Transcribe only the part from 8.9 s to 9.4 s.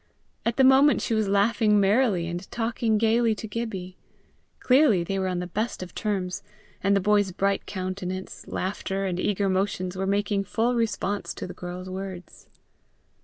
and